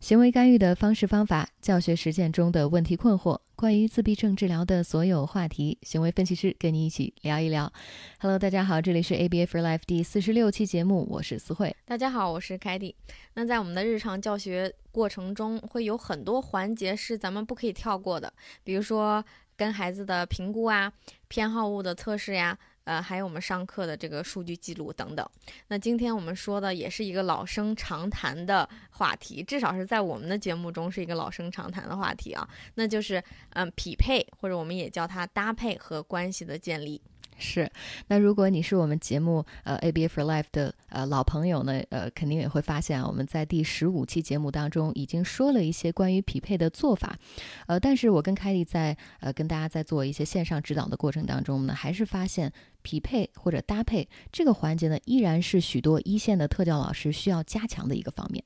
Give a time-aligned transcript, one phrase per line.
[0.00, 7.70] 行为干预的方式方法、教学实践中的问题困惑、关于自闭症治疗的所有话题，行为分析师跟你一起聊一聊。
[8.18, 11.76] Hello，大家好，这里是 ABA for Life 第四十六期节目，我是思慧。
[11.84, 12.96] 大家好，我是凯蒂。
[13.34, 18.32] 那在我们的日常教学过程中，会有很多环节是咱们不可以跳过的，
[18.64, 19.22] 比如说
[19.54, 20.90] 跟孩子的评估啊、
[21.28, 22.58] 偏好物的测试呀。
[22.84, 25.28] 呃，还有我们上课的这个数据记录等等。
[25.68, 37.00] 那今天我们说的也是一个老生常谈的话题，至少是在我们的节目中是一个老生常谈的话题啊，那就是嗯匹配，或者我们也叫它搭配和关系的建立。
[37.40, 37.70] 是，
[38.08, 47.18] 那如果你是我们节目呃 ABA for Life 的呃老朋友呢，呃肯定也会发现啊，我们在第十五期节目当中已经说了一些关于匹配的做法，
[47.66, 58.44] 呃，但是我跟凯莉在呃跟大家在做一些线上指导的过程当中呢，还是发现匹配或者搭配这个环节呢，依然是许多一线的特教老师需要加强的一个方面。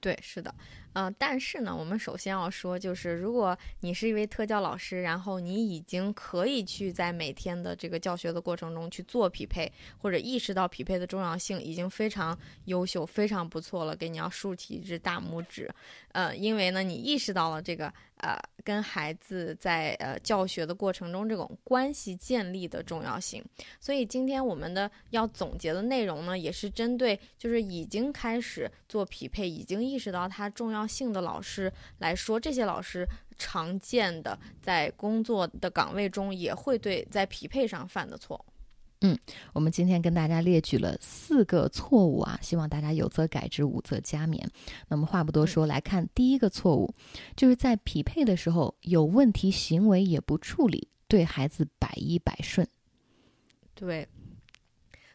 [0.00, 0.52] 对，是的。
[0.94, 15.72] 嗯，但是呢，我们首先要说，就是如果你是一位特教老师，然后你已经可以去在每天的这个教学的过程中去做匹配，或者意识到匹配的重要性，已经非常优秀，非常不错了，给你要竖起一只大拇指。
[16.12, 23.42] 呃，因为呢，你意识到了这个呃，跟孩子在呃教学的过程中这种关系建立的重要性。
[23.80, 30.81] 所以今天我们的要总结的内容呢，也是针对就是已经开始做匹配，已经意识到它重要。
[30.86, 38.44] 性的老师来说，这些老师常见的在工作的岗位中也会对在匹配上犯的错。
[39.04, 39.18] 嗯，
[39.52, 44.40] 我们今天跟大家列举了四个错误啊，希望大家有则改之，无则加勉。
[44.86, 46.94] 那么话不多说，来看第一个错误，
[47.36, 52.64] 就是在匹配的时候有问题行为也不处理，对孩子百依百顺。
[53.74, 54.08] 对。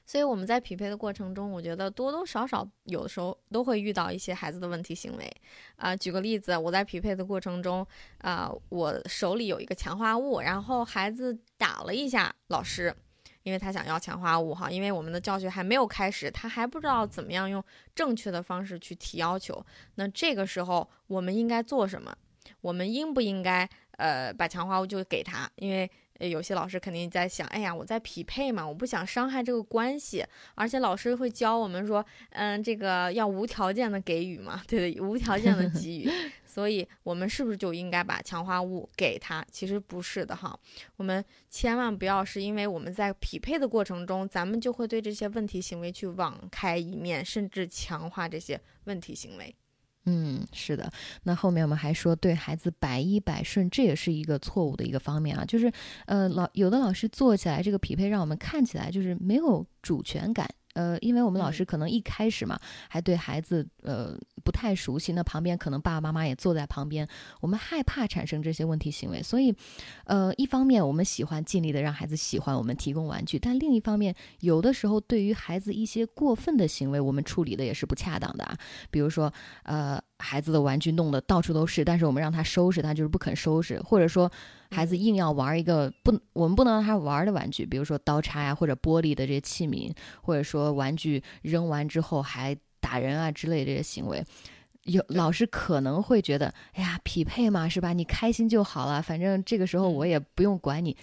[0.08, 5.32] 所以我们在匹配的过程中，我觉得多多少少有的时候都会遇到一些孩子的问题行为，
[5.76, 7.86] 啊，举个例子，我在匹配的过程中，
[8.20, 12.96] 啊，我手里有一个强化物，然后孩子打了一下老师，
[13.44, 17.62] 因为他想要强化物哈，因为我们的教学还没有开始，他还不知道怎么样用
[17.94, 19.62] 正确的方式去提要求，
[19.96, 22.16] 那这个时候我们应该做什么？
[22.62, 25.52] 我们应不应该呃把强化物就给他？
[25.58, 36.10] 因为有些老师肯定在想，哎呀，我在匹配嘛，我不想伤害这个关系，而且老师会教我们说，嗯，这个要无条件的给予嘛， 对的，无条件的给予，
[36.46, 39.46] 所以我们是不是就应该把强化物给他？
[39.52, 40.58] 其实不是的哈，
[40.96, 49.56] 我们千万不要是因为我们在匹配的过程中，咱们就会对这些问题行为去网开一面，甚至强化这些问题行为。
[50.10, 50.90] 嗯，是的。
[51.24, 55.44] 那后面我们还说对孩子百依百顺，这也是一个错误的一个方面啊。
[55.44, 55.70] 就是，
[56.06, 60.50] 呃，老有的老师做起来这个匹配，让我们看起来就是没有主权感。
[60.76, 62.58] 呃，因为我们老师可能一开始嘛，
[62.88, 64.18] 还对孩子呃
[64.48, 67.06] 不太熟悉，那旁边可能爸爸妈妈也坐在旁边，
[67.42, 69.54] 我们害怕产生这些问题行为，所以，
[70.06, 78.58] 呃，一方面我们喜欢尽力的让孩子喜欢我们提供玩具，但另一方面，有的时候对于孩子一些过分的行为，我们处理的也是不恰当的啊，
[78.90, 80.02] 比如说，呃。
[80.20, 84.32] 孩子的玩具弄得到处都是，但是我们让他收拾，他就是不肯收拾，或者说
[84.72, 94.24] 孩子硬要玩一个不，我们不能让他玩的玩具，比如说刀叉呀，或者玻璃的这些器皿，或者说玩具扔完之后还打人啊之类这些行为，
[94.84, 97.92] 有老师可能会觉得，哎呀，匹配嘛，是吧？
[97.92, 100.96] 你开心就好了，反正这个时候我也不用管你，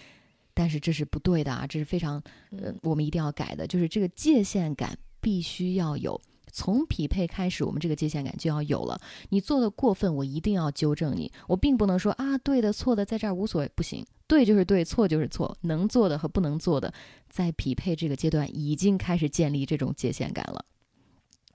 [0.55, 2.19] 但是这是不对的啊，这是非常，
[2.57, 6.19] 呃，我们一定要改的，就是这个界限感必须要有。
[6.51, 8.99] 从匹配开始，我们这个界限感就要有了。
[9.29, 11.29] 你做的过分，我一定要纠正你。
[11.47, 15.55] 我并不能说啊，对的、错的，在这儿无所谓，不行，对就是对，错就是错。
[15.61, 16.93] 能做的和不能做的，
[17.29, 20.63] 在匹配这个阶段已经开始建立这种界限感了。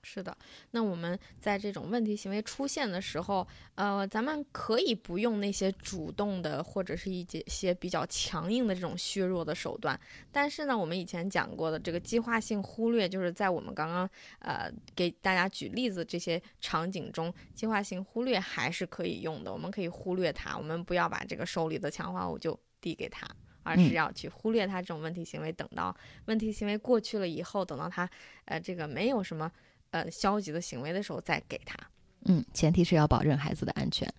[0.03, 0.35] 是的，
[0.71, 9.97] 那我们在这种问题行为出现的时候，呃，咱们可以不用那些主动的或者是一些些比较强硬的这种削弱的手段。
[10.31, 14.09] 但是呢，我们以前讲过的这个计划性忽略，就是在我们刚刚
[14.39, 19.53] 呃给大家举例子这些场景中，计划性忽略还是可以用的。
[19.53, 23.27] 我们可以忽略它，我们不要把这个手里的强化物就递给他，
[23.61, 25.51] 而是要去忽略他这种问题行为。
[25.51, 28.09] 等到问题行为过去了以后，等到他
[28.45, 29.51] 呃这个没有什么。
[29.91, 31.77] 呃，消极的行为的时候再给他，
[32.25, 34.11] 嗯，前提是要保证孩子的安全。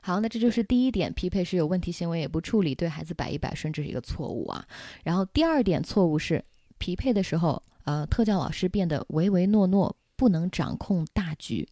[0.00, 4.66] 好，那这就是第一点，匹配是有问题行为也不处理，对孩子百依百顺，这是一个错误啊。
[5.04, 6.44] 然后第二点错误是
[6.78, 11.68] 匹配的时候，呃，特教老师变得唯唯诺诺，不能掌控大局。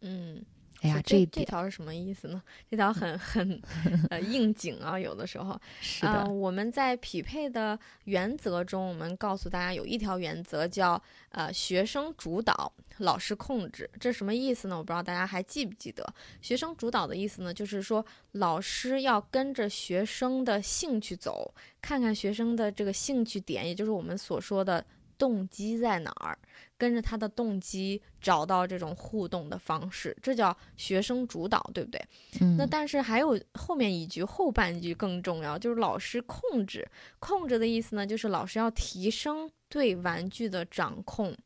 [0.00, 0.44] 嗯，
[0.80, 2.40] 哎呀，这这条是什么意思呢？
[2.70, 3.60] 这条很很
[4.10, 5.60] 呃应景啊，有的时候。
[5.80, 13.90] 是的，我们在匹配的原则中，我们告诉大家有一条原则叫呃学生主导，老师控制。
[13.98, 14.78] 这什么意思呢？
[14.78, 16.06] 我不知道大家还记不记得，
[16.40, 21.52] 学生主导的意思呢，就是说老师要跟着学生的兴趣走，
[21.82, 24.84] 看看学生的这个兴趣点，也就是我们所说的
[25.18, 26.38] 动机在哪儿。
[26.78, 32.00] 跟着他的动机找到这种互动的方式，这叫学生主导，对不对？
[32.40, 32.56] 嗯。
[32.56, 36.88] 那但是还有后面一句后半句更重要，就是老师控制。
[37.18, 41.36] 控制的意思呢，就是老师要提升对玩具的掌控。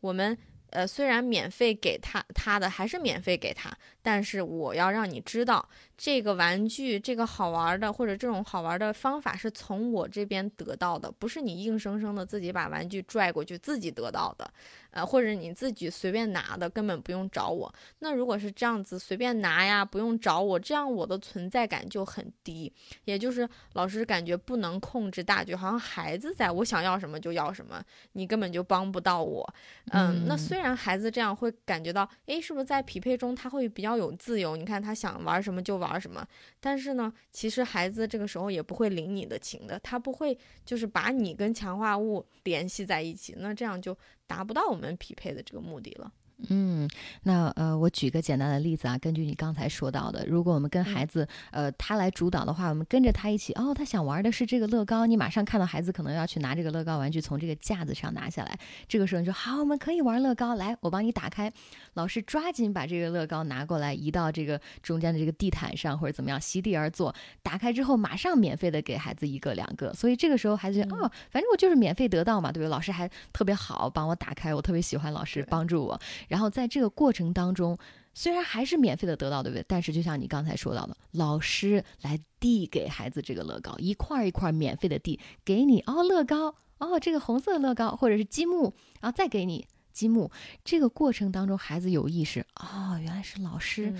[0.00, 0.36] 我们。
[0.70, 3.74] 呃，虽然免费给他他的还是免费给他，
[4.08, 14.50] 但是我要让你知道，这个玩具这个好玩的或者这种好玩的方法是从我这边得到的，不是你硬生生的自己把玩具拽过去自己得到的，
[14.90, 17.72] 呃，或者你自己随便拿的，根本不用找我。
[18.00, 22.72] 那如果是这样子随便拿呀，不用找我，这样我的存在感就很低，
[23.04, 27.82] 也就是老师感觉不能控制大局，好像孩子在我想要什么就要什么，
[28.12, 29.46] 你根本就帮不到我。
[29.90, 34.56] 嗯，那虽虽然孩子这样会感觉到，哎，是不是在匹配中他会比较有自由？
[34.56, 36.26] 你看他想玩什么就玩什么。
[36.58, 43.94] 但是呢，其实孩子这个时候也不会领你的情的，他不会就是把你跟强化物联系在一起，那这样就
[44.26, 46.10] 达不到我们匹配的这个目的了。
[46.50, 46.88] 嗯，
[47.24, 58.56] 那呃，我举个简单的例子啊，根据你刚才说到的，如果我们跟孩子，呃，他来主导的话，我们跟着他一起，哦，他想玩的是这个乐高，你马上看到孩子可能要去拿这个乐高玩具，从这个架子上拿下来，
[58.86, 61.52] 这个时候你说好，我们可以玩乐高，来，我帮你打开，
[61.94, 67.12] 老师抓紧把这个乐高拿过来，移到这个中间的这个地毯上或者怎么样，席地而坐，
[67.42, 72.68] 打开之后马上免费的给孩子一个两个，所以这个时候孩子觉得，哦，反正我就是免费得到嘛，对不对？
[72.68, 76.00] 老师还特别好，帮我打开，我特别喜欢老师帮助我。
[76.28, 77.76] 然后在这个过程当中，
[78.14, 79.64] 虽然还是免费的得到，对不对？
[79.66, 90.30] 但是就像你刚才说到的，老师来递给孩子这个乐高，一块一块免费的递给你哦，乐高哦，这个红色的乐高或者是积木，然后再给你积木。
[90.64, 93.92] 这个过程当中，孩子有意识哦，原来是老师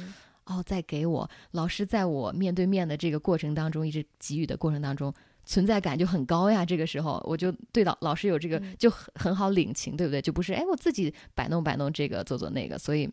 [0.44, 5.12] 哦，在给我老师在我面对面的这个过程当中，一直给予的过程当中。
[5.48, 10.20] 存在感就很高呀，这个时候我就对老老师有这个就很很好领情，对不对？
[10.20, 13.10] 就不是哎我自己摆弄摆弄这个做做那个，所以。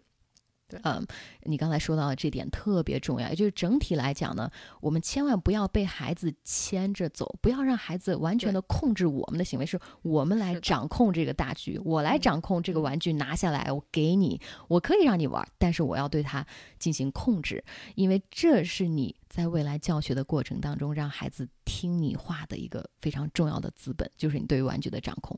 [0.84, 1.06] 嗯，
[1.44, 4.50] 你刚才说到的这点特别重要，也就是整体来讲呢，
[4.82, 16.46] 我们千万不要被孩子牵着走，不要让孩子完全的控制我们的行为，是我们来掌控这个大局，我来掌控这个玩具拿下来，我给你，我可以让你玩，但是我要对它
[16.80, 17.64] 进行控制，
[17.94, 25.38] 因为这是你在未来教学的过程当中让孩子听你话的一个非常重要的资本，就是你对于玩具的掌控。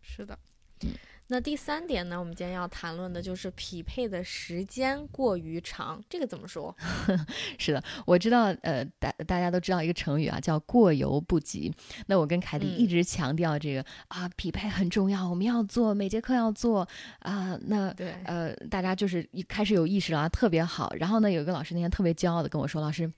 [0.00, 0.38] 是的，
[0.84, 0.90] 嗯。
[1.28, 2.18] 那第三点呢？
[2.18, 6.74] 我们今天要谈论的就是匹配的时间过于长，这个怎么说？
[7.58, 11.74] 是的，我知道，呃，大大家都知道一个成语啊，叫过犹不及。
[12.06, 16.88] 那我跟凯蒂一直强调这个啊，匹配很重要，我们要做，每节课要做
[17.18, 17.58] 啊。
[17.62, 20.94] 那对，呃，大家就是一开始有意识了，特别好。
[20.94, 23.10] 然后呢，有一个老师那天特别骄傲的跟我说，老师。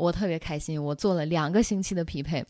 [0.00, 2.42] 我特别开心，我做了两个星期的匹配，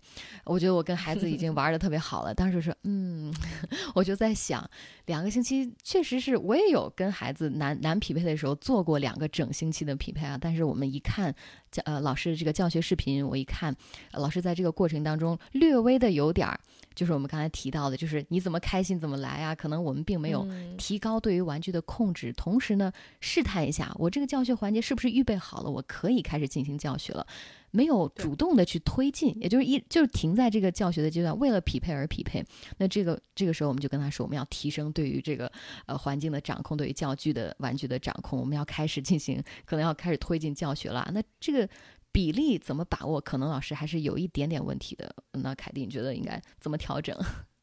[0.44, 2.32] 我觉得我跟孩子已经玩的特别好了。
[2.32, 3.34] 当时说，嗯，
[3.92, 4.70] 我就在想，
[5.06, 10.38] 两个星期确实是我也有跟孩子难难匹配的时候做过两个整星期的匹配啊。
[10.40, 11.34] 但是我们一看
[11.70, 13.74] 教呃老师这个教学视频，我一看
[14.12, 16.58] 老师在这个过程当中略微的有点儿。
[16.92, 19.54] 就是我们刚才提到的，就是你怎么开心怎么来啊？
[19.54, 27.24] 可能我们并没有提高对于玩具的控制，同时呢，试探一下我这个教学环节是不是预备好了，我可以开始进行教学了，
[27.70, 32.44] 没有主动的去推进，也就是一就是停在这个教学的阶段，为了匹配而匹配。
[32.78, 35.50] 那这个这个时候我们就跟他说，我们要提升对于这个
[35.86, 41.10] 呃环境的掌控，对于教具的玩具的掌控，我们要开始进行，可能要开始推进教学了。
[41.14, 41.68] 那这个。
[42.12, 43.20] 比例怎么把握？
[43.20, 45.14] 可能老师还是有一点点问题的。
[45.30, 47.16] 那凯蒂，你觉得应该怎么调整？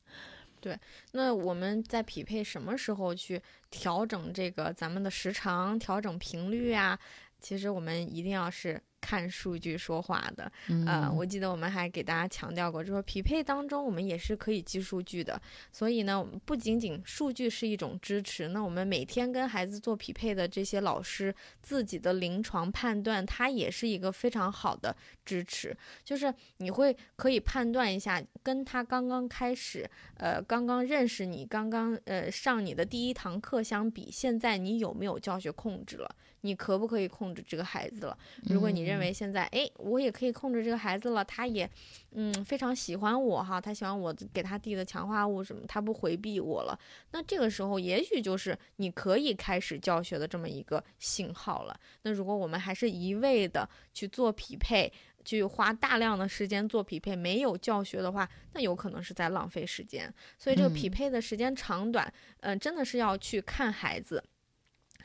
[0.62, 0.80] 对，
[1.12, 6.98] 那我们在匹配什么时候去调整这个咱们的时长、调整频率啊？
[7.42, 8.82] 其实我们一定要是。
[9.08, 10.52] 看数据说话的，
[10.86, 15.42] 呃，我记得我们还给大家强调过，就说匹配当中我们也是可以记数据的。
[15.72, 25.74] 所以呢，不仅仅数据是一种支持，那我们每天跟孩子做匹配的这些老师自己的临床判断，它也是一个非常好的支持。
[26.04, 36.16] 就是你会可以判断一下，跟他刚刚开始，呃，刚刚认识你，刚刚呃上你的第一堂课相比，现在你有没有教学控制了？
[36.48, 38.18] 你可不可以控制这个孩子了？
[38.50, 41.70] 如果你认认为现在，哎，我也可以控制这个孩子了，他也，
[42.12, 46.80] 嗯，非常喜欢我哈，他喜欢我给他递的强化物什么，他不回避我了。
[47.12, 51.80] 那这个时候，也许就是你可以开始教学的这么一个信号了。
[52.02, 54.92] 那如果我们还是一味的去做匹配，
[55.24, 60.12] 去花大量的时间做匹配，没有教学的话，那有可能是在浪费时间。
[60.40, 64.24] 所以这个匹配的时间长短，嗯，真的是要去看孩子。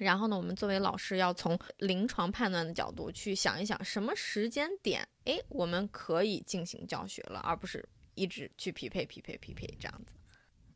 [0.03, 10.13] 然后呢，我们作为老师要从临床判断的角度去想一想，什么时间点，哎，我们可以进行教学了，而不是一直去匹配、匹配、匹配这样子。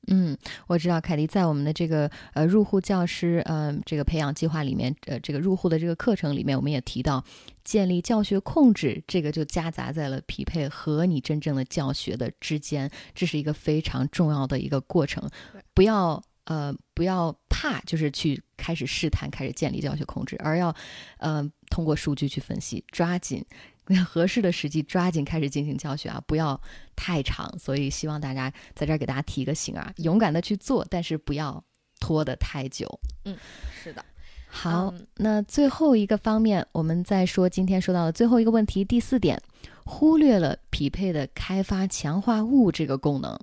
[0.09, 7.25] 嗯，我知道凯迪在我们的这个呃入户教师呃这个培养计划里面，呃这个入户的这个课程里面，我们也提到
[7.65, 15.29] 建立教学控制，这个就夹杂在了匹配和你真正的教学的之间，这是一个非常重要的一个过程，
[15.75, 16.23] 不要。
[16.47, 20.75] 呃，不要怕，就是去开始试探，开始建立教学控制，而要，
[21.19, 23.45] 呃，通过数据去分析，抓紧
[24.05, 26.61] 合适的时机，抓紧开始进行教学啊，不要
[26.97, 27.57] 太长。
[27.59, 31.63] 所以希望大家在这儿给大家提个醒啊，勇敢的去做，但是不要
[32.01, 32.89] 拖得太久。
[33.25, 33.37] 嗯，
[33.83, 34.05] 是的。
[34.49, 39.41] 好，那最后一个方面，我们再说今天说到的最后一个问题，第四点，
[39.85, 43.39] 忽略了匹配的开发强化物这个功能。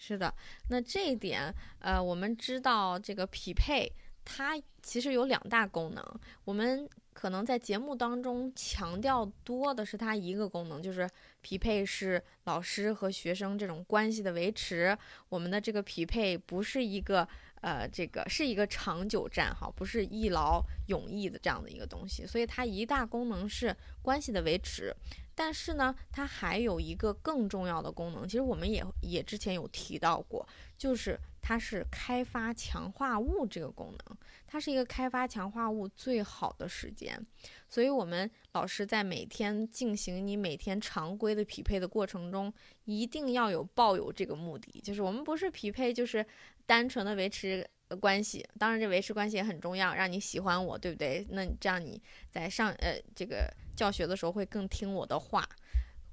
[0.00, 0.32] 是的，
[0.70, 3.92] 那这一点，呃，我们知道这个匹配
[4.24, 6.20] 它其实有两大功能。
[6.44, 14.96] 我们可能在节目当中强调多的是它一个功能，就是匹配是老师和学生这种关系的维持。
[15.28, 17.28] 我们的这个匹配不是一个，
[17.60, 22.24] 呃，这个是一个长久战哈，不是一劳永逸的这样的一个东西。
[22.24, 24.94] 所以它一大功能是关系的维持。
[25.38, 30.44] 但是呢，它还有一个更重要的功能，其实我们也也之前有提到过，
[30.76, 34.16] 就是它是开发强化物这个功能，
[34.48, 37.24] 它是一个开发强化物最好的时间。
[37.68, 42.52] 所以，我们老师在每天进行你每天常规的匹配的过程中，
[42.84, 46.26] 一定要有抱有这个目的，就是我们不是匹配，就是
[46.66, 47.64] 单纯的维持
[47.96, 48.44] 关系。
[48.58, 51.26] 当然，这维持关系也很重要，让你喜欢我，对不对？
[51.30, 53.48] 那这样你在上呃这个。
[53.78, 55.48] 教学的时候会更听我的话，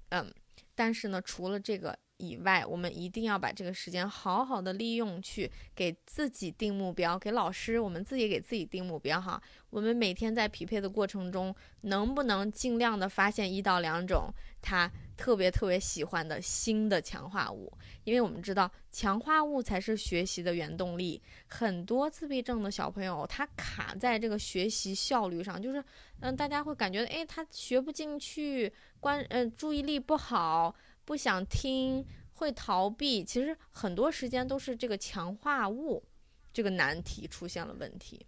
[0.10, 0.32] 嗯，
[0.76, 9.42] 但是呢，除了这个以外，我们一定要把这个时间好好的利用，去给自己定目标，给老师，我们自己给自己定目标哈。
[9.70, 14.92] 我们每天在匹配的过程中，能不能尽量的发现一到两种他。
[15.18, 17.72] 特别特别喜欢的新的强化物，
[18.04, 21.22] 因为我们知道强化物才是学习的原动力。
[21.48, 25.82] 很多自闭症的小朋友，他卡在这个学习效率上，就是，
[26.20, 28.70] 嗯，大家会感觉，哎，他学不进去，
[29.00, 33.24] 关，呃，注意力不好，不想听，会逃避。
[33.24, 36.04] 其实很多时间都是这个强化物
[36.52, 38.26] 这个难题出现了问题。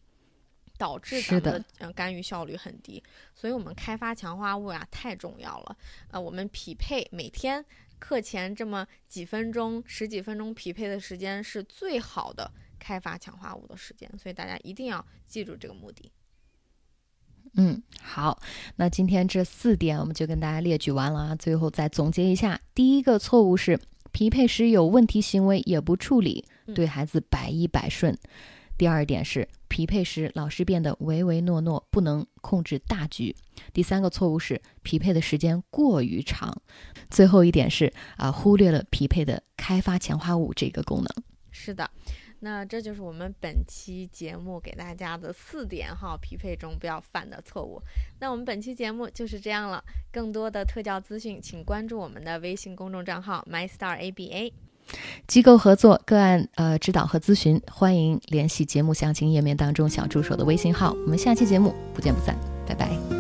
[0.80, 3.04] 导致咱们的呃干预效率很低，
[3.34, 5.76] 所以我们开发强化物呀太重要了。
[6.12, 7.66] 呃，我们匹配每天
[7.98, 16.12] 课前这么几分钟、十几分钟匹配的时间是最好的开发强化物的时间，所以大家一定要记住这个目的。
[17.56, 18.40] 嗯，好，
[18.76, 21.36] 那今天这四点我们就跟大家列举完了啊。
[21.36, 23.80] 最后再总结一下，第一个错误是
[24.12, 28.18] 匹配时有问题行为也不处理，对孩子百依百顺。
[28.78, 33.36] 第二点是匹配时老师变得唯唯诺诺，不能控制大局。
[33.74, 36.62] 第三个错误是匹配的时间过于长。
[37.10, 41.08] 最后一点是啊，忽略了匹配的开发强化物这个功能。
[41.50, 41.90] 是的，
[42.40, 47.82] 那这就是我们本期节目给大家的四点哈，匹配中不要犯的错误。
[48.20, 49.84] 那我们本期节目就是这样了。
[50.12, 54.54] 更多的特教资讯，请关注我们的微信公众账号 MyStarABA。
[55.28, 60.92] 机构合作个案呃指导和咨询，欢迎联系节目详情页面当中小助手的微信号。
[60.92, 63.17] 我们下期节目不见不散，拜拜。